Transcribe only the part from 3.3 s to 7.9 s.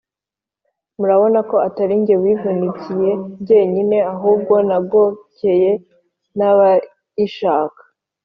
jyenyine, ahubwo nagokeye n’abayishak